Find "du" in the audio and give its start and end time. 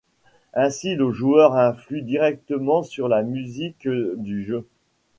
3.87-4.43